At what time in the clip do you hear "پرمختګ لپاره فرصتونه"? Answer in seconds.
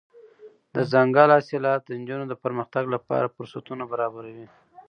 2.43-3.83